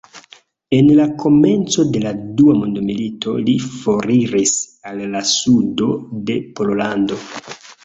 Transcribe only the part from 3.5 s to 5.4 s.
foriris al la